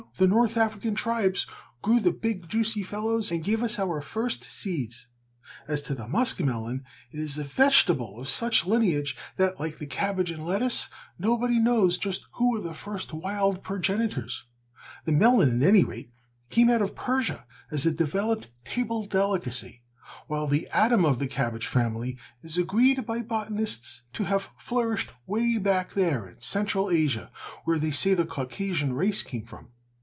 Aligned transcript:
the 0.17 0.27
north 0.27 0.57
African 0.57 0.93
tribes 0.93 1.47
grew 1.81 1.99
the 1.99 2.11
big, 2.11 2.49
juicy 2.49 2.83
fellows 2.83 3.31
and 3.31 3.43
gave 3.43 3.63
us 3.63 3.79
our 3.79 4.01
first 4.01 4.43
seeds. 4.43 5.07
As 5.67 5.81
to 5.83 5.95
the 5.95 6.07
musk 6.07 6.39
melon, 6.39 6.83
it 7.11 7.19
is 7.19 7.37
a 7.37 7.43
vegetable 7.43 8.19
of 8.19 8.27
such 8.27 8.65
lineage 8.65 9.15
that, 9.37 9.59
like 9.59 9.77
the 9.77 9.87
cabbage 9.87 10.29
and 10.29 10.45
lettuce, 10.45 10.89
nobody 11.17 11.57
knows 11.59 11.97
just 11.97 12.27
who 12.33 12.51
were 12.51 12.59
their 12.61 12.73
first 12.73 13.13
wild 13.13 13.63
progenitors. 13.63 14.45
The 15.05 15.11
melon, 15.11 15.61
at 15.61 15.67
any 15.67 15.83
rate, 15.83 16.11
came 16.49 16.69
out 16.69 16.81
of 16.81 16.93
Persia 16.95 17.45
as 17.71 17.85
a 17.85 17.91
developed 17.91 18.47
table 18.65 19.03
delicacy, 19.05 19.81
while 20.27 20.45
the 20.45 20.67
Adam 20.71 21.05
of 21.05 21.19
the 21.19 21.27
cabbage 21.27 21.65
family 21.67 22.17
is 22.43 22.57
agreed 22.57 23.05
by 23.05 23.21
botanists 23.21 24.03
to 24.13 24.25
have 24.25 24.51
flourished 24.57 25.09
way 25.25 25.57
back 25.57 25.93
there 25.93 26.27
in 26.27 26.39
Central 26.41 26.91
Asia, 26.91 27.31
where 27.65 27.79
they 27.79 27.91
say 27.91 28.13
the 28.13 28.25
Caucasian 28.25 28.93
race 28.93 29.23
came 29.23 29.45
from. 29.45 29.69